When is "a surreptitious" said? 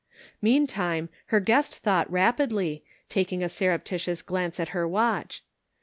3.43-4.23